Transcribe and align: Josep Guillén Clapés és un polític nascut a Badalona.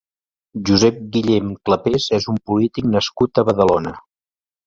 Josep 0.69 0.95
Guillén 1.17 1.51
Clapés 1.69 2.07
és 2.19 2.27
un 2.33 2.41
polític 2.51 2.89
nascut 2.95 3.43
a 3.43 3.47
Badalona. 3.51 3.93